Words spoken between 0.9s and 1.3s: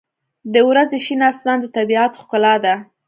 شین